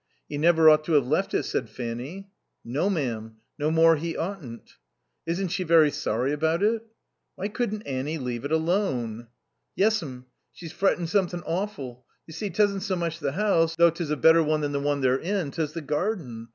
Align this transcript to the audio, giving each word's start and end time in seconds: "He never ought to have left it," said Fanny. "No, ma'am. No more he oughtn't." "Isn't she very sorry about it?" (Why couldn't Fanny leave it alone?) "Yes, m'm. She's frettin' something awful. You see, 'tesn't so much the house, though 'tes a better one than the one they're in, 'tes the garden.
"He 0.27 0.39
never 0.39 0.67
ought 0.67 0.83
to 0.85 0.93
have 0.93 1.05
left 1.05 1.31
it," 1.35 1.43
said 1.43 1.69
Fanny. 1.69 2.31
"No, 2.65 2.89
ma'am. 2.89 3.35
No 3.59 3.69
more 3.69 3.97
he 3.97 4.17
oughtn't." 4.17 4.77
"Isn't 5.27 5.49
she 5.49 5.61
very 5.63 5.91
sorry 5.91 6.33
about 6.33 6.63
it?" 6.63 6.81
(Why 7.35 7.49
couldn't 7.49 7.83
Fanny 7.83 8.17
leave 8.17 8.43
it 8.43 8.51
alone?) 8.51 9.27
"Yes, 9.75 10.01
m'm. 10.01 10.25
She's 10.51 10.73
frettin' 10.73 11.05
something 11.05 11.43
awful. 11.45 12.03
You 12.25 12.33
see, 12.33 12.49
'tesn't 12.49 12.81
so 12.81 12.95
much 12.95 13.19
the 13.19 13.33
house, 13.33 13.75
though 13.75 13.91
'tes 13.91 14.09
a 14.09 14.17
better 14.17 14.41
one 14.41 14.61
than 14.61 14.71
the 14.71 14.79
one 14.79 15.01
they're 15.01 15.19
in, 15.19 15.51
'tes 15.51 15.73
the 15.73 15.81
garden. 15.81 16.47